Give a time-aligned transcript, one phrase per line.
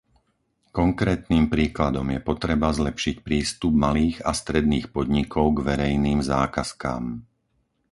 [0.79, 7.03] Konkrétnym príkladom je potreba zlepšiť prístup malých a stredných podnikov k verejným zákazkám.